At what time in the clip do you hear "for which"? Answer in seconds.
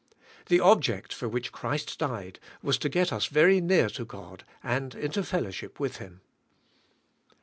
1.13-1.51